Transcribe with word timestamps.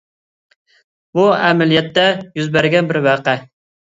بۇ 1.19 1.25
ئەمەلىيەتتە 1.33 2.05
يۈز 2.39 2.49
بەرگەن 2.57 2.89
بىر 2.93 2.99
ۋەقە. 3.09 3.37